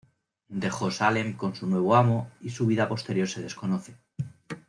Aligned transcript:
Dejó 0.49 0.89
Salem 0.89 1.33
con 1.37 1.53
su 1.53 1.67
nuevo 1.67 1.95
amo 1.95 2.31
y 2.41 2.49
su 2.49 2.65
vida 2.65 2.89
posterior 2.89 3.27
se 3.27 3.43
desconoce. 3.43 3.95